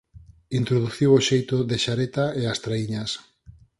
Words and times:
Introduciu 0.59 1.09
o 1.17 1.23
xeito 1.29 1.55
de 1.69 1.77
xareta 1.85 2.25
e 2.41 2.43
as 2.53 2.61
traíñas. 2.65 3.11